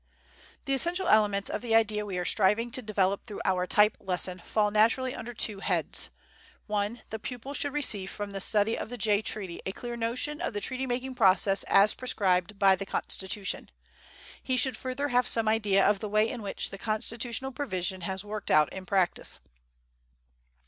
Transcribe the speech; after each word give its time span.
The 0.65 0.73
essential 0.73 1.07
elements 1.07 1.47
of 1.47 1.61
the 1.61 1.75
idea 1.75 2.07
we 2.07 2.17
are 2.17 2.25
striving 2.25 2.71
to 2.71 2.81
develop 2.81 3.23
through 3.27 3.41
our 3.45 3.67
type 3.67 3.95
lesson 3.99 4.39
fall 4.39 4.71
naturally 4.71 5.13
under 5.13 5.31
two 5.31 5.59
heads: 5.59 6.09
1. 6.65 7.03
The 7.11 7.19
pupil 7.19 7.53
should 7.53 7.71
receive 7.73 8.09
from 8.09 8.31
the 8.31 8.41
study 8.41 8.75
of 8.75 8.89
the 8.89 8.97
Jay 8.97 9.21
Treaty 9.21 9.61
a 9.63 9.71
clear 9.71 9.95
notion 9.95 10.41
of 10.41 10.53
the 10.53 10.59
treaty 10.59 10.87
making 10.87 11.13
process 11.13 11.61
as 11.65 11.93
prescribed 11.93 12.57
by 12.57 12.75
the 12.75 12.83
Constitution. 12.83 13.69
He 14.41 14.57
should 14.57 14.75
further 14.75 15.09
have 15.09 15.27
some 15.27 15.47
idea 15.47 15.85
of 15.87 15.99
the 15.99 16.09
way 16.09 16.27
in 16.27 16.41
which 16.41 16.71
the 16.71 16.79
constitutional 16.79 17.51
provision 17.51 18.01
has 18.01 18.25
worked 18.25 18.49
out 18.49 18.73
in 18.73 18.87
practice. 18.87 19.39